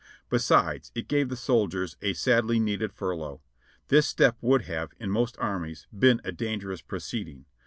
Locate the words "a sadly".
2.01-2.59